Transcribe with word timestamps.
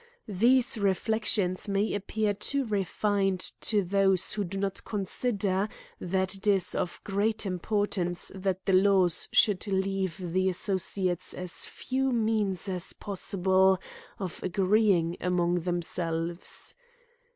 These 0.27 0.79
reflections 0.79 1.67
may 1.69 1.93
appear 1.93 2.33
too 2.33 2.65
refined 2.65 3.51
to 3.61 3.83
those 3.83 4.31
who 4.31 4.43
do 4.43 4.57
not 4.57 4.83
consider, 4.83 5.69
that 5.99 6.33
it 6.33 6.47
is 6.47 6.73
of 6.73 6.99
great 7.03 7.45
importance 7.45 8.31
that 8.33 8.65
the 8.65 8.73
laws 8.73 9.29
should 9.31 9.67
leave 9.67 10.17
the 10.17 10.49
associates 10.49 11.35
as 11.35 11.67
few 11.67 12.11
means 12.11 12.67
as 12.67 12.93
possible 12.93 13.77
of 14.17 14.41
agreeing 14.41 15.17
among 15.21 15.59
themselves. 15.59 16.73